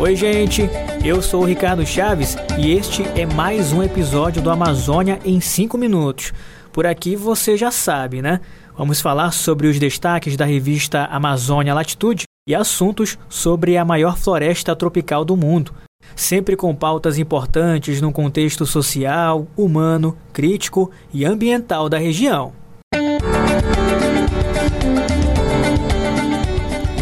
Oi, 0.00 0.16
gente, 0.16 0.62
eu 1.04 1.20
sou 1.20 1.42
o 1.42 1.44
Ricardo 1.44 1.84
Chaves 1.84 2.34
e 2.58 2.72
este 2.72 3.02
é 3.14 3.26
mais 3.26 3.70
um 3.70 3.82
episódio 3.82 4.40
do 4.40 4.48
Amazônia 4.48 5.20
em 5.26 5.42
5 5.42 5.76
minutos. 5.76 6.32
Por 6.72 6.86
aqui 6.86 7.14
você 7.14 7.54
já 7.54 7.70
sabe, 7.70 8.22
né? 8.22 8.40
Vamos 8.74 9.02
falar 9.02 9.30
sobre 9.30 9.66
os 9.66 9.78
destaques 9.78 10.38
da 10.38 10.46
revista 10.46 11.04
Amazônia 11.04 11.74
Latitude 11.74 12.24
e 12.48 12.54
assuntos 12.54 13.18
sobre 13.28 13.76
a 13.76 13.84
maior 13.84 14.16
floresta 14.16 14.74
tropical 14.74 15.22
do 15.22 15.36
mundo, 15.36 15.74
sempre 16.16 16.56
com 16.56 16.74
pautas 16.74 17.18
importantes 17.18 18.00
no 18.00 18.10
contexto 18.10 18.64
social, 18.64 19.46
humano, 19.54 20.16
crítico 20.32 20.90
e 21.12 21.26
ambiental 21.26 21.90
da 21.90 21.98
região. 21.98 22.59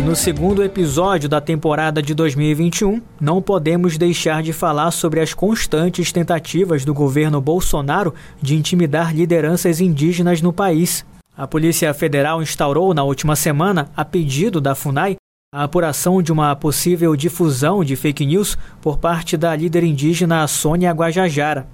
No 0.09 0.17
segundo 0.17 0.65
episódio 0.65 1.29
da 1.29 1.39
temporada 1.39 2.01
de 2.01 2.15
2021, 2.15 3.03
não 3.21 3.43
podemos 3.43 3.99
deixar 3.99 4.43
de 4.43 4.55
falar 4.55 4.91
sobre 4.91 5.21
as 5.21 5.35
constantes 5.35 6.11
tentativas 6.11 6.83
do 6.83 6.95
governo 6.95 7.43
Bolsonaro 7.43 8.15
de 8.41 8.57
intimidar 8.57 9.15
lideranças 9.15 9.83
indígenas 9.83 10.41
no 10.41 10.51
país. 10.51 11.05
A 11.37 11.47
Polícia 11.47 11.93
Federal 11.93 12.41
instaurou 12.41 12.95
na 12.95 13.05
última 13.05 13.37
semana, 13.37 13.91
a 13.95 14.03
pedido 14.03 14.63
da 14.63 14.75
FUNAI, 14.75 15.17
a 15.53 15.65
apuração 15.65 16.23
de 16.23 16.33
uma 16.33 16.57
possível 16.57 17.15
difusão 17.15 17.85
de 17.85 17.95
fake 17.95 18.25
news 18.25 18.57
por 18.81 18.97
parte 18.97 19.37
da 19.37 19.55
líder 19.55 19.85
indígena 19.85 20.47
Sônia 20.47 20.91
Guajajara. 20.91 21.67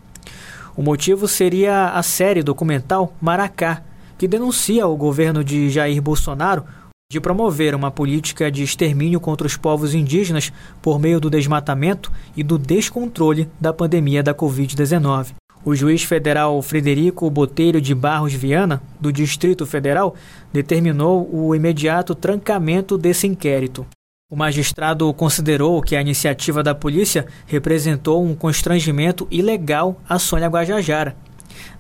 O 0.76 0.82
motivo 0.82 1.28
seria 1.28 1.90
a 1.90 2.02
série 2.02 2.42
documental 2.42 3.14
Maracá, 3.20 3.84
que 4.18 4.26
denuncia 4.26 4.88
o 4.88 4.96
governo 4.96 5.44
de 5.44 5.70
Jair 5.70 6.02
Bolsonaro 6.02 6.64
de 7.10 7.20
promover 7.20 7.74
uma 7.74 7.90
política 7.90 8.50
de 8.50 8.62
extermínio 8.62 9.20
contra 9.20 9.46
os 9.46 9.56
povos 9.56 9.94
indígenas 9.94 10.52
por 10.80 10.98
meio 10.98 11.20
do 11.20 11.30
desmatamento 11.30 12.10
e 12.36 12.42
do 12.42 12.58
descontrole 12.58 13.48
da 13.60 13.72
pandemia 13.72 14.22
da 14.22 14.34
Covid-19. 14.34 15.34
O 15.64 15.74
juiz 15.74 16.02
federal 16.02 16.60
Frederico 16.60 17.30
Botelho 17.30 17.80
de 17.80 17.94
Barros 17.94 18.34
Viana, 18.34 18.82
do 19.00 19.12
Distrito 19.12 19.64
Federal, 19.64 20.14
determinou 20.52 21.28
o 21.32 21.54
imediato 21.54 22.14
trancamento 22.14 22.98
desse 22.98 23.26
inquérito. 23.26 23.86
O 24.30 24.36
magistrado 24.36 25.12
considerou 25.14 25.80
que 25.80 25.96
a 25.96 26.00
iniciativa 26.00 26.62
da 26.62 26.74
polícia 26.74 27.26
representou 27.46 28.24
um 28.24 28.34
constrangimento 28.34 29.28
ilegal 29.30 30.00
a 30.08 30.18
Sônia 30.18 30.48
Guajajara 30.48 31.14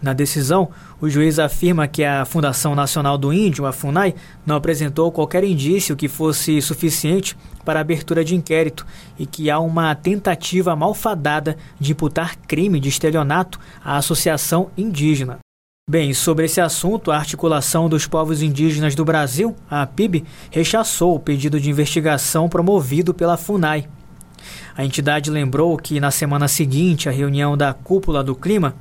na 0.02 0.12
decisão, 0.12 0.68
o 1.00 1.08
juiz 1.08 1.38
afirma 1.38 1.88
que 1.88 2.04
a 2.04 2.24
Fundação 2.24 2.74
Nacional 2.74 3.16
do 3.16 3.32
Índio, 3.32 3.66
a 3.66 3.72
FUNAI, 3.72 4.14
não 4.44 4.56
apresentou 4.56 5.10
qualquer 5.12 5.44
indício 5.44 5.96
que 5.96 6.08
fosse 6.08 6.60
suficiente 6.60 7.36
para 7.64 7.80
a 7.80 7.82
abertura 7.82 8.24
de 8.24 8.34
inquérito 8.34 8.86
e 9.18 9.26
que 9.26 9.50
há 9.50 9.58
uma 9.58 9.94
tentativa 9.94 10.76
malfadada 10.76 11.56
de 11.78 11.92
imputar 11.92 12.36
crime 12.46 12.78
de 12.78 12.88
estelionato 12.88 13.58
à 13.84 13.96
associação 13.96 14.70
indígena. 14.76 15.38
Bem, 15.88 16.14
sobre 16.14 16.46
esse 16.46 16.62
assunto, 16.62 17.10
a 17.10 17.16
Articulação 17.16 17.90
dos 17.90 18.06
Povos 18.06 18.40
Indígenas 18.40 18.94
do 18.94 19.04
Brasil, 19.04 19.54
a 19.70 19.82
APIB, 19.82 20.24
rechaçou 20.50 21.14
o 21.14 21.20
pedido 21.20 21.60
de 21.60 21.68
investigação 21.68 22.48
promovido 22.48 23.12
pela 23.12 23.36
FUNAI. 23.36 23.86
A 24.74 24.82
entidade 24.82 25.30
lembrou 25.30 25.76
que 25.76 26.00
na 26.00 26.10
semana 26.10 26.48
seguinte 26.48 27.08
à 27.08 27.12
reunião 27.12 27.54
da 27.54 27.74
Cúpula 27.74 28.24
do 28.24 28.34
Clima, 28.34 28.74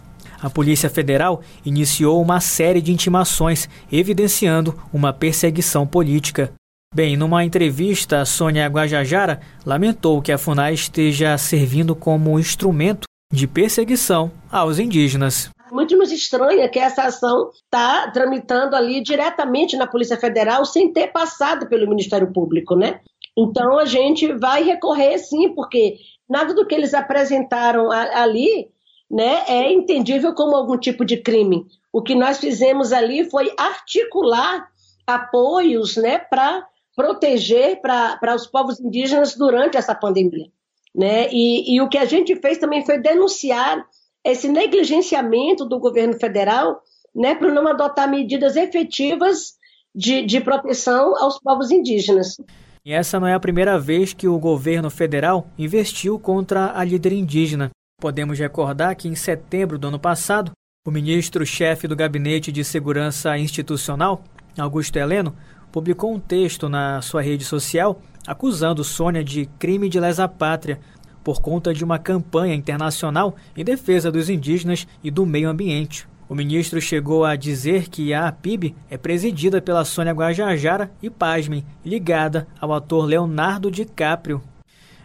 a 0.44 0.50
Polícia 0.50 0.90
Federal 0.90 1.42
iniciou 1.66 2.22
uma 2.22 2.42
série 2.42 2.82
de 2.82 2.92
intimações, 2.92 3.70
evidenciando 3.90 4.78
uma 4.92 5.14
perseguição 5.14 5.88
política. 5.88 6.52
Bem, 6.94 7.16
numa 7.16 7.46
entrevista, 7.46 8.26
Sônia 8.26 8.68
Guajajara 8.68 9.40
lamentou 9.66 10.22
que 10.22 10.34
a 10.34 10.38
FUNAI 10.38 10.74
esteja 10.74 11.38
servindo 11.38 11.96
como 11.96 12.38
instrumento 12.38 13.06
de 13.32 13.48
perseguição 13.48 14.30
aos 14.52 14.80
indígenas. 14.80 15.50
Muito 15.72 15.98
nos 15.98 16.12
estranha 16.12 16.70
que 16.70 16.78
essa 16.78 17.04
ação 17.04 17.50
está 17.64 18.12
tramitando 18.12 18.76
ali 18.76 19.02
diretamente 19.02 19.78
na 19.78 19.88
Polícia 19.88 20.18
Federal 20.18 20.66
sem 20.66 20.92
ter 20.92 21.08
passado 21.08 21.68
pelo 21.68 21.90
Ministério 21.90 22.32
Público, 22.34 22.76
né? 22.76 23.00
Então 23.36 23.80
a 23.80 23.86
gente 23.86 24.32
vai 24.34 24.62
recorrer 24.62 25.18
sim, 25.18 25.56
porque 25.56 25.96
nada 26.30 26.54
do 26.54 26.68
que 26.68 26.76
eles 26.76 26.94
apresentaram 26.94 27.90
ali 27.92 28.73
né, 29.14 29.44
é 29.48 29.72
entendível 29.72 30.34
como 30.34 30.56
algum 30.56 30.76
tipo 30.76 31.06
de 31.06 31.18
crime. 31.18 31.68
O 31.92 32.02
que 32.02 32.16
nós 32.16 32.40
fizemos 32.40 32.92
ali 32.92 33.30
foi 33.30 33.54
articular 33.56 34.68
apoios 35.06 35.96
né, 35.98 36.18
para 36.18 36.66
proteger 36.96 37.80
para 37.80 38.36
os 38.36 38.48
povos 38.48 38.80
indígenas 38.80 39.36
durante 39.36 39.78
essa 39.78 39.94
pandemia. 39.94 40.48
Né? 40.96 41.28
E, 41.32 41.76
e 41.76 41.80
o 41.80 41.88
que 41.88 41.98
a 42.00 42.06
gente 42.06 42.36
fez 42.38 42.58
também 42.58 42.84
foi 42.84 42.98
denunciar 42.98 43.86
esse 44.24 44.48
negligenciamento 44.48 45.64
do 45.64 45.80
governo 45.80 46.14
federal 46.20 46.82
né, 47.16 47.36
para 47.36 47.52
não 47.52 47.68
adotar 47.68 48.10
medidas 48.10 48.56
efetivas 48.56 49.54
de, 49.94 50.26
de 50.26 50.42
proteção 50.42 51.16
aos 51.18 51.40
povos 51.40 51.70
indígenas. 51.70 52.38
E 52.84 52.92
essa 52.92 53.20
não 53.20 53.28
é 53.28 53.36
a 53.36 53.40
primeira 53.40 53.78
vez 53.78 54.12
que 54.12 54.28
o 54.28 54.40
governo 54.40 54.90
federal 54.90 55.46
investiu 55.56 56.18
contra 56.18 56.76
a 56.76 56.84
líder 56.84 57.14
indígena. 57.14 57.70
Podemos 58.04 58.38
recordar 58.38 58.98
que 58.98 59.08
em 59.08 59.16
setembro 59.16 59.80
do 59.80 59.88
ano 59.88 59.98
passado, 59.98 60.52
o 60.86 60.92
ministro-chefe 60.92 61.88
do 61.88 61.96
Gabinete 61.96 62.52
de 62.52 62.62
Segurança 62.62 63.38
Institucional, 63.38 64.26
Augusto 64.58 64.98
Heleno, 64.98 65.34
publicou 65.72 66.14
um 66.14 66.20
texto 66.20 66.68
na 66.68 67.02
sua 67.02 67.22
rede 67.22 67.46
social 67.46 68.02
acusando 68.28 68.84
Sônia 68.84 69.24
de 69.24 69.46
crime 69.58 69.88
de 69.88 70.02
lesa 70.02 70.28
pátria 70.28 70.82
por 71.24 71.40
conta 71.40 71.74
de 71.74 71.82
uma 71.82 71.98
campanha 71.98 72.54
internacional 72.54 73.38
em 73.56 73.64
defesa 73.64 74.12
dos 74.12 74.30
indígenas 74.30 74.86
e 75.02 75.10
do 75.10 75.26
meio 75.26 75.48
ambiente. 75.48 76.06
O 76.28 76.36
ministro 76.36 76.82
chegou 76.82 77.24
a 77.24 77.38
dizer 77.38 77.88
que 77.88 78.14
a 78.14 78.28
APIB 78.28 78.76
é 78.90 78.98
presidida 78.98 79.62
pela 79.62 79.86
Sônia 79.86 80.12
Guajajara 80.12 80.92
e, 81.02 81.10
pasmem, 81.10 81.66
ligada 81.86 82.50
ao 82.60 82.74
ator 82.74 83.06
Leonardo 83.06 83.72
DiCaprio, 83.72 84.44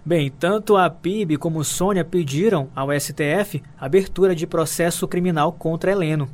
Bem, 0.08 0.30
tanto 0.30 0.74
a 0.74 0.88
PIB 0.88 1.36
como 1.36 1.62
Sônia 1.62 2.02
pediram 2.02 2.70
ao 2.74 2.88
STF 2.98 3.62
abertura 3.78 4.34
de 4.34 4.46
processo 4.46 5.06
criminal 5.06 5.52
contra 5.52 5.92
Heleno. 5.92 6.30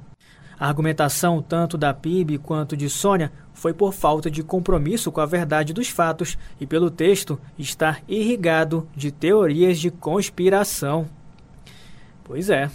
A 0.56 0.68
argumentação 0.68 1.42
tanto 1.42 1.76
da 1.76 1.92
PIB 1.92 2.38
quanto 2.38 2.76
de 2.76 2.88
Sônia 2.88 3.32
foi 3.52 3.74
por 3.74 3.92
falta 3.92 4.30
de 4.30 4.44
compromisso 4.44 5.10
com 5.10 5.20
a 5.20 5.26
verdade 5.26 5.72
dos 5.72 5.88
fatos 5.88 6.38
e 6.60 6.68
pelo 6.68 6.88
texto 6.88 7.36
estar 7.58 8.00
irrigado 8.06 8.88
de 8.94 9.10
teorias 9.10 9.80
de 9.80 9.90
conspiração. 9.90 11.08
Pois 12.22 12.50
é. 12.50 12.70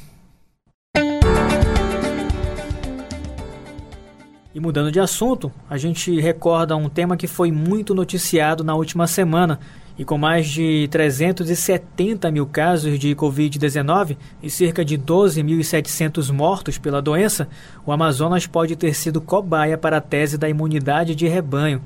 E 4.53 4.59
mudando 4.59 4.91
de 4.91 4.99
assunto, 4.99 5.51
a 5.69 5.77
gente 5.77 6.19
recorda 6.19 6.75
um 6.75 6.89
tema 6.89 7.15
que 7.15 7.27
foi 7.27 7.51
muito 7.51 7.93
noticiado 7.93 8.63
na 8.63 8.73
última 8.73 9.05
semana 9.05 9.59
e 9.95 10.03
com 10.03 10.17
mais 10.17 10.47
de 10.47 10.87
370 10.89 12.31
mil 12.31 12.47
casos 12.47 12.97
de 12.97 13.13
Covid-19 13.13 14.17
e 14.41 14.49
cerca 14.49 14.83
de 14.83 14.97
12.700 14.97 16.31
mortos 16.31 16.79
pela 16.79 16.99
doença, 16.99 17.47
o 17.85 17.91
Amazonas 17.91 18.47
pode 18.47 18.75
ter 18.75 18.95
sido 18.95 19.21
cobaia 19.21 19.77
para 19.77 19.97
a 19.97 20.01
tese 20.01 20.35
da 20.35 20.49
imunidade 20.49 21.13
de 21.13 21.27
rebanho. 21.27 21.79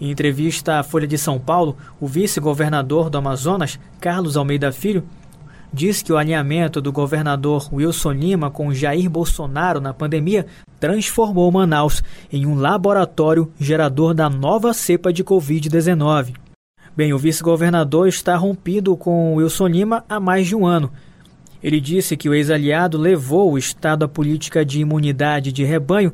Em 0.00 0.10
entrevista 0.10 0.78
à 0.78 0.82
Folha 0.82 1.06
de 1.06 1.18
São 1.18 1.38
Paulo, 1.38 1.76
o 2.00 2.06
vice-governador 2.06 3.10
do 3.10 3.18
Amazonas, 3.18 3.78
Carlos 4.00 4.34
Almeida 4.34 4.72
Filho, 4.72 5.04
diz 5.72 6.02
que 6.02 6.12
o 6.12 6.16
alinhamento 6.16 6.80
do 6.80 6.92
governador 6.92 7.68
Wilson 7.72 8.12
Lima 8.12 8.50
com 8.50 8.72
Jair 8.72 9.08
Bolsonaro 9.08 9.80
na 9.80 9.94
pandemia 9.94 10.46
transformou 10.78 11.50
Manaus 11.50 12.02
em 12.32 12.46
um 12.46 12.54
laboratório 12.54 13.52
gerador 13.58 14.14
da 14.14 14.28
nova 14.28 14.72
cepa 14.72 15.12
de 15.12 15.22
Covid-19. 15.22 16.34
Bem, 16.96 17.12
o 17.12 17.18
vice-governador 17.18 18.08
está 18.08 18.36
rompido 18.36 18.96
com 18.96 19.36
Wilson 19.36 19.68
Lima 19.68 20.04
há 20.08 20.18
mais 20.18 20.46
de 20.46 20.56
um 20.56 20.66
ano. 20.66 20.90
Ele 21.62 21.80
disse 21.80 22.16
que 22.16 22.28
o 22.28 22.34
ex-aliado 22.34 22.98
levou 22.98 23.52
o 23.52 23.58
Estado 23.58 24.04
à 24.04 24.08
política 24.08 24.64
de 24.64 24.80
imunidade 24.80 25.52
de 25.52 25.62
rebanho, 25.62 26.12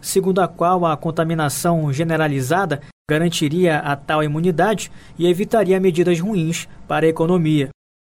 segundo 0.00 0.40
a 0.40 0.48
qual 0.48 0.84
a 0.86 0.96
contaminação 0.96 1.92
generalizada 1.92 2.80
garantiria 3.08 3.78
a 3.78 3.94
tal 3.96 4.24
imunidade 4.24 4.90
e 5.18 5.26
evitaria 5.26 5.78
medidas 5.78 6.18
ruins 6.20 6.66
para 6.86 7.06
a 7.06 7.08
economia. 7.08 7.68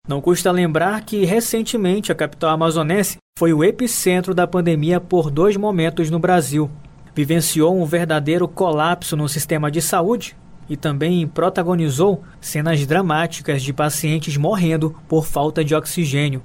Não 0.08 0.22
custa 0.22 0.52
lembrar 0.52 1.02
que, 1.02 1.26
recentemente, 1.26 2.12
a 2.12 2.16
capital 2.16 2.52
amazonense 2.52 3.18
foi 3.40 3.54
o 3.54 3.64
epicentro 3.64 4.36
da 4.36 4.46
pandemia 4.46 5.02
por 5.02 5.32
dois 5.32 5.58
momentos 5.58 6.12
no 6.12 6.20
Brasil. 6.20 6.70
Vivenciou 7.16 7.76
um 7.76 7.86
verdadeiro 7.86 8.48
colapso 8.48 9.18
no 9.18 9.28
sistema 9.28 9.72
de 9.72 9.82
saúde 9.82 10.38
e 10.70 10.78
também 10.78 11.28
protagonizou 11.28 12.24
cenas 12.40 12.86
dramáticas 12.86 13.64
de 13.64 13.74
pacientes 13.74 14.38
morrendo 14.38 14.96
por 15.08 15.26
falta 15.26 15.64
de 15.66 15.74
oxigênio. 15.74 16.44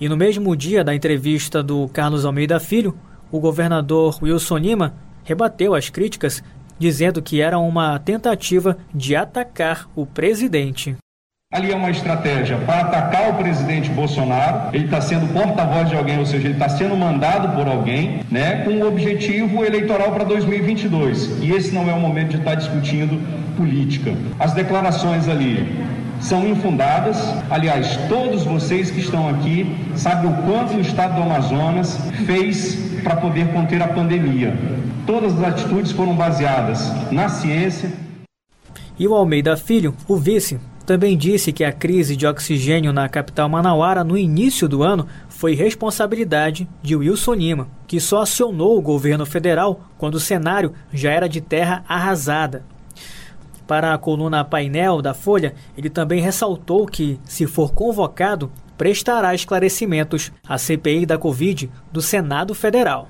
E 0.00 0.08
no 0.08 0.16
mesmo 0.16 0.56
dia 0.56 0.82
da 0.82 0.94
entrevista 0.94 1.62
do 1.62 1.88
Carlos 1.88 2.24
Almeida 2.24 2.58
Filho, 2.58 2.96
o 3.30 3.38
governador 3.38 4.18
Wilson 4.20 4.58
Lima 4.58 4.94
rebateu 5.22 5.76
as 5.76 5.90
críticas, 5.90 6.42
dizendo 6.76 7.22
que 7.22 7.40
era 7.40 7.56
uma 7.56 7.98
tentativa 8.00 8.76
de 8.92 9.14
atacar 9.14 9.88
o 9.94 10.04
presidente. 10.04 10.96
Ali 11.52 11.72
é 11.72 11.74
uma 11.74 11.90
estratégia 11.90 12.58
para 12.58 12.82
atacar 12.82 13.30
o 13.30 13.34
presidente 13.34 13.90
Bolsonaro. 13.90 14.68
Ele 14.72 14.84
está 14.84 15.00
sendo 15.00 15.26
porta-voz 15.32 15.88
de 15.88 15.96
alguém, 15.96 16.16
ou 16.20 16.24
seja, 16.24 16.46
ele 16.46 16.54
está 16.54 16.68
sendo 16.68 16.96
mandado 16.96 17.56
por 17.56 17.66
alguém, 17.66 18.20
né, 18.30 18.62
com 18.64 18.70
o 18.70 18.84
um 18.84 18.86
objetivo 18.86 19.64
eleitoral 19.64 20.12
para 20.12 20.22
2022. 20.22 21.42
E 21.42 21.50
esse 21.50 21.74
não 21.74 21.90
é 21.90 21.92
o 21.92 21.98
momento 21.98 22.28
de 22.28 22.36
estar 22.36 22.50
tá 22.50 22.54
discutindo 22.54 23.20
política. 23.56 24.14
As 24.38 24.52
declarações 24.52 25.26
ali 25.28 25.84
são 26.20 26.46
infundadas. 26.46 27.18
Aliás, 27.50 27.96
todos 28.08 28.44
vocês 28.44 28.92
que 28.92 29.00
estão 29.00 29.28
aqui 29.28 29.76
sabem 29.96 30.30
o 30.30 30.34
quanto 30.42 30.76
o 30.76 30.80
estado 30.80 31.16
do 31.16 31.22
Amazonas 31.22 31.98
fez 32.26 32.76
para 33.02 33.16
poder 33.16 33.48
conter 33.48 33.82
a 33.82 33.88
pandemia. 33.88 34.56
Todas 35.04 35.36
as 35.36 35.42
atitudes 35.42 35.90
foram 35.90 36.14
baseadas 36.14 36.92
na 37.10 37.28
ciência. 37.28 37.90
E 38.96 39.08
o 39.08 39.14
Almeida 39.14 39.56
Filho, 39.56 39.96
o 40.06 40.14
vice, 40.14 40.60
também 40.86 41.16
disse 41.16 41.52
que 41.52 41.62
a 41.62 41.72
crise 41.72 42.16
de 42.16 42.26
oxigênio 42.26 42.92
na 42.92 43.08
capital 43.08 43.48
manauara 43.48 44.02
no 44.02 44.16
início 44.16 44.68
do 44.68 44.82
ano 44.82 45.06
foi 45.28 45.54
responsabilidade 45.54 46.68
de 46.82 46.96
Wilson 46.96 47.34
Lima, 47.34 47.68
que 47.86 48.00
só 48.00 48.22
acionou 48.22 48.76
o 48.76 48.82
governo 48.82 49.24
federal 49.24 49.80
quando 49.96 50.16
o 50.16 50.20
cenário 50.20 50.72
já 50.92 51.10
era 51.10 51.28
de 51.28 51.40
terra 51.40 51.84
arrasada. 51.88 52.64
Para 53.66 53.94
a 53.94 53.98
coluna 53.98 54.44
painel 54.44 55.00
da 55.00 55.14
Folha, 55.14 55.54
ele 55.78 55.88
também 55.88 56.20
ressaltou 56.20 56.86
que, 56.86 57.20
se 57.24 57.46
for 57.46 57.72
convocado, 57.72 58.50
prestará 58.76 59.34
esclarecimentos 59.34 60.32
à 60.48 60.58
CPI 60.58 61.06
da 61.06 61.16
Covid 61.16 61.70
do 61.92 62.02
Senado 62.02 62.52
Federal. 62.54 63.08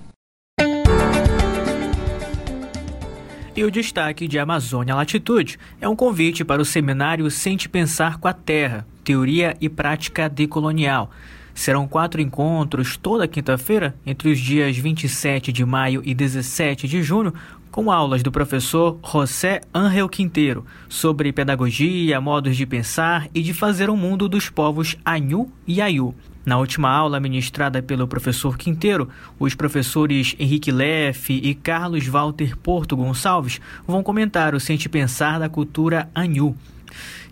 E 3.56 3.64
o 3.64 3.70
destaque 3.70 4.29
de 4.29 4.38
Amazônia 4.38 4.94
Latitude 4.94 5.58
é 5.81 5.88
um 5.88 5.97
convite 5.97 6.44
para 6.44 6.62
o 6.62 6.64
seminário 6.64 7.29
Sente 7.31 7.69
Pensar 7.69 8.19
com 8.19 8.29
a 8.29 8.32
Terra, 8.32 8.87
Teoria 9.02 9.56
e 9.61 9.69
Prática 9.69 10.29
Decolonial. 10.29 11.11
Serão 11.52 11.88
quatro 11.88 12.20
encontros 12.20 12.97
toda 12.97 13.26
quinta-feira, 13.26 13.97
entre 14.06 14.31
os 14.31 14.38
dias 14.38 14.76
27 14.76 15.50
de 15.50 15.64
maio 15.64 16.00
e 16.05 16.14
17 16.14 16.87
de 16.87 17.02
junho, 17.02 17.35
com 17.73 17.91
aulas 17.91 18.23
do 18.23 18.31
professor 18.31 18.99
José 19.05 19.61
Ángel 19.75 20.08
Quinteiro 20.08 20.64
sobre 20.88 21.32
pedagogia, 21.32 22.20
modos 22.20 22.56
de 22.56 22.64
pensar 22.64 23.29
e 23.35 23.43
de 23.43 23.52
fazer 23.52 23.91
o 23.91 23.94
um 23.94 23.97
mundo 23.97 24.29
dos 24.29 24.49
povos 24.49 24.97
Anhu 25.05 25.50
e 25.67 25.81
Ayu. 25.81 26.14
Na 26.44 26.56
última 26.56 26.88
aula 26.88 27.20
ministrada 27.20 27.82
pelo 27.82 28.08
professor 28.08 28.56
Quinteiro, 28.56 29.08
os 29.38 29.54
professores 29.54 30.34
Henrique 30.38 30.72
Leff 30.72 31.32
e 31.32 31.54
Carlos 31.54 32.06
Walter 32.06 32.56
Porto 32.56 32.96
Gonçalves 32.96 33.60
vão 33.87 34.02
comentar 34.02 34.54
o 34.54 34.60
Sente 34.60 34.88
Pensar 34.88 35.38
da 35.38 35.48
cultura 35.48 36.08
Anhu. 36.16 36.56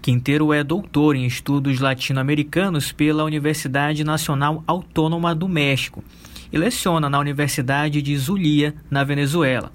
Quinteiro 0.03 0.53
é 0.53 0.63
doutor 0.63 1.17
em 1.17 1.27
estudos 1.27 1.81
latino-americanos 1.81 2.93
pela 2.93 3.25
Universidade 3.25 4.05
Nacional 4.05 4.63
Autônoma 4.67 5.35
do 5.35 5.49
México 5.49 6.05
e 6.53 6.59
leciona 6.59 7.11
na 7.11 7.19
Universidade 7.19 8.01
de 8.01 8.17
Zulia, 8.17 8.75
na 8.91 9.05
Venezuela. 9.05 9.73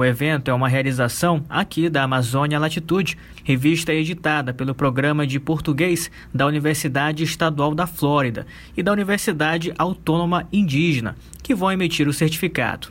O 0.00 0.04
evento 0.04 0.50
é 0.50 0.54
uma 0.54 0.66
realização 0.66 1.44
aqui 1.46 1.90
da 1.90 2.04
Amazônia 2.04 2.58
Latitude, 2.58 3.18
revista 3.44 3.92
editada 3.92 4.54
pelo 4.54 4.74
Programa 4.74 5.26
de 5.26 5.38
Português 5.38 6.10
da 6.32 6.46
Universidade 6.46 7.22
Estadual 7.22 7.74
da 7.74 7.86
Flórida 7.86 8.46
e 8.74 8.82
da 8.82 8.92
Universidade 8.92 9.74
Autônoma 9.76 10.48
Indígena, 10.50 11.16
que 11.42 11.54
vão 11.54 11.70
emitir 11.70 12.08
o 12.08 12.14
certificado. 12.14 12.88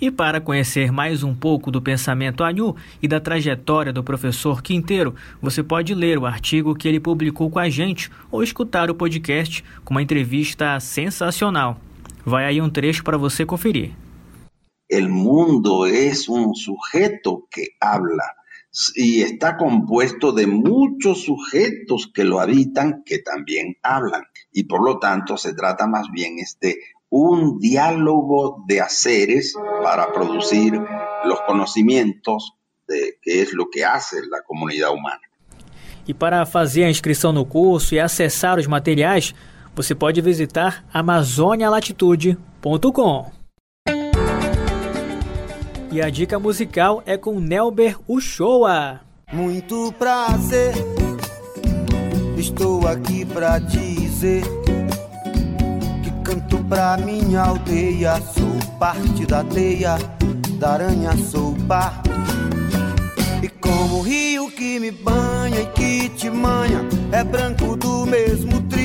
E 0.00 0.08
para 0.08 0.40
conhecer 0.40 0.92
mais 0.92 1.24
um 1.24 1.34
pouco 1.34 1.68
do 1.68 1.82
pensamento 1.82 2.44
Anhu 2.44 2.76
e 3.02 3.08
da 3.08 3.18
trajetória 3.18 3.92
do 3.92 4.04
professor 4.04 4.62
Quinteiro, 4.62 5.16
você 5.42 5.64
pode 5.64 5.92
ler 5.96 6.16
o 6.16 6.26
artigo 6.26 6.76
que 6.76 6.86
ele 6.86 7.00
publicou 7.00 7.50
com 7.50 7.58
a 7.58 7.68
gente 7.68 8.08
ou 8.30 8.40
escutar 8.40 8.88
o 8.88 8.94
podcast 8.94 9.64
com 9.84 9.94
uma 9.94 10.02
entrevista 10.02 10.78
sensacional. 10.78 11.80
Vai 12.24 12.44
aí 12.44 12.62
um 12.62 12.70
trecho 12.70 13.02
para 13.02 13.18
você 13.18 13.44
conferir. 13.44 13.90
El 14.90 15.08
mundo 15.08 15.86
es 15.86 16.28
un 16.28 16.54
sujeto 16.54 17.46
que 17.50 17.68
habla 17.80 18.36
y 18.94 19.22
está 19.22 19.56
compuesto 19.56 20.32
de 20.32 20.46
muchos 20.46 21.24
sujetos 21.24 22.10
que 22.12 22.24
lo 22.24 22.40
habitan 22.40 23.02
que 23.04 23.20
también 23.20 23.76
hablan. 23.82 24.24
Y 24.52 24.64
por 24.64 24.84
lo 24.84 24.98
tanto 24.98 25.36
se 25.36 25.54
trata 25.54 25.86
más 25.86 26.08
bien 26.12 26.36
de 26.60 26.80
un 27.08 27.58
diálogo 27.58 28.64
de 28.66 28.80
haceres 28.80 29.54
para 29.82 30.12
producir 30.12 30.80
los 31.24 31.40
conocimientos 31.42 32.54
de 32.86 33.18
qué 33.22 33.42
es 33.42 33.52
lo 33.52 33.68
que 33.70 33.84
hace 33.84 34.16
la 34.28 34.42
comunidad 34.42 34.92
humana. 34.92 35.20
Y 36.06 36.14
para 36.14 36.46
fazer 36.46 36.84
a 36.84 36.90
inscrição 36.90 37.32
no 37.32 37.44
curso 37.44 37.94
e 37.94 38.00
acessar 38.00 38.58
os 38.58 38.66
materiais, 38.66 39.34
você 39.76 39.94
pode 39.94 40.20
visitar 40.20 40.84
amazonialatitude.com. 40.92 43.39
E 45.92 46.00
a 46.00 46.08
dica 46.08 46.38
musical 46.38 47.02
é 47.04 47.16
com 47.16 47.40
Nelber 47.40 47.96
Uchoa. 48.06 49.00
Muito 49.32 49.92
prazer, 49.98 50.72
estou 52.36 52.86
aqui 52.86 53.24
pra 53.24 53.58
dizer 53.58 54.44
que 56.02 56.10
canto 56.22 56.58
pra 56.64 56.96
minha 56.96 57.42
aldeia. 57.42 58.20
Sou 58.20 58.78
parte 58.78 59.26
da 59.26 59.42
teia, 59.42 59.98
da 60.60 60.74
aranha 60.74 61.16
sou 61.16 61.56
parte. 61.66 62.08
E 63.42 63.48
como 63.48 63.96
o 63.96 64.02
rio 64.02 64.48
que 64.48 64.78
me 64.78 64.92
banha 64.92 65.62
e 65.62 65.66
que 65.66 66.08
te 66.10 66.30
manha 66.30 66.86
é 67.10 67.24
branco 67.24 67.74
do 67.74 68.06
mesmo 68.06 68.62
trigo 68.62 68.79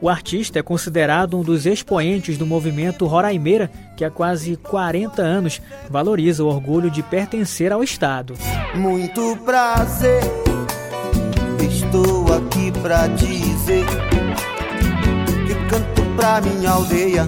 o 0.00 0.08
artista 0.08 0.58
é 0.58 0.62
considerado 0.62 1.38
um 1.38 1.42
dos 1.42 1.66
expoentes 1.66 2.36
do 2.36 2.46
movimento 2.46 3.06
Roraimeira, 3.06 3.70
que 3.96 4.04
há 4.04 4.10
quase 4.10 4.56
40 4.56 5.22
anos 5.22 5.60
valoriza 5.88 6.44
o 6.44 6.48
orgulho 6.48 6.90
de 6.90 7.02
pertencer 7.02 7.72
ao 7.72 7.82
Estado. 7.82 8.34
Muito 8.74 9.36
prazer, 9.44 10.20
estou 11.60 12.32
aqui 12.34 12.72
para 12.80 13.06
dizer 13.08 13.84
que 15.46 15.54
canto 15.68 16.02
pra 16.16 16.40
minha 16.40 16.70
aldeia. 16.70 17.26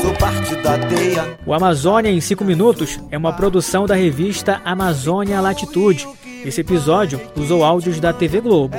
Sou 0.00 0.14
parte 0.14 0.54
da 0.56 0.78
teia. 0.78 1.38
O 1.44 1.52
Amazônia 1.52 2.10
em 2.10 2.20
5 2.20 2.44
Minutos 2.44 2.98
é 3.10 3.18
uma 3.18 3.32
produção 3.32 3.86
da 3.86 3.94
revista 3.94 4.60
Amazônia 4.64 5.40
Latitude. 5.40 6.08
Esse 6.44 6.62
episódio 6.62 7.20
usou 7.36 7.62
áudios 7.62 8.00
da 8.00 8.12
TV 8.12 8.40
Globo. 8.40 8.76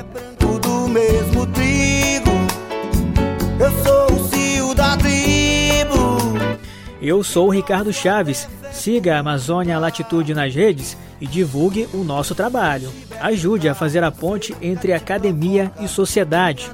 Eu 7.01 7.24
sou 7.24 7.48
o 7.48 7.50
Ricardo 7.50 7.91
Chaves. 7.91 8.48
Siga 8.72 9.15
a 9.15 9.20
Amazônia 9.20 9.79
Latitude 9.79 10.36
nas 10.36 10.53
redes 10.53 10.96
e 11.20 11.25
divulgue 11.25 11.89
o 11.93 12.03
nosso 12.03 12.36
trabalho. 12.36 12.91
Ajude 13.20 13.67
a 13.67 13.74
fazer 13.74 14.03
a 14.03 14.12
ponte 14.12 14.55
entre 14.62 14.93
academia 14.93 15.72
e 15.79 15.88
sociedade. 15.88 16.70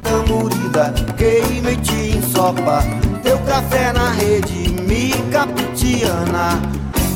teu 3.23 3.39
café 3.39 3.93
na 3.93 4.11
rede, 4.11 4.69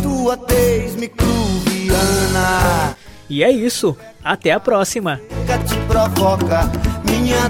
tua 0.02 0.38
tez 0.38 0.96
microbiana. 0.96 2.96
E 3.30 3.44
é 3.44 3.52
isso, 3.52 3.96
até 4.24 4.52
a 4.52 4.60
próxima. 4.60 5.20
Te 5.68 5.76
provoca 5.88 6.70
minha 7.22 7.48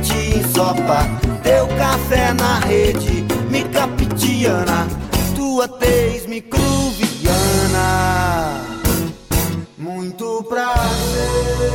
te 0.00 0.38
ensopa. 0.38 1.04
Teu 1.42 1.66
café 1.76 2.32
na 2.32 2.58
rede, 2.60 3.21
capitiana, 3.64 4.86
tua 5.34 5.68
tez 5.68 6.26
microviana. 6.26 6.62
Muito 9.78 10.42
prazer. 10.48 11.71